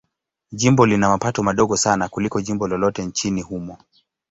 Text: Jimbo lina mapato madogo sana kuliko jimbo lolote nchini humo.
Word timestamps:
Jimbo 0.51 0.85
lina 0.85 1.09
mapato 1.09 1.43
madogo 1.43 1.77
sana 1.77 2.09
kuliko 2.09 2.41
jimbo 2.41 2.67
lolote 2.67 3.05
nchini 3.05 3.41
humo. 3.41 3.77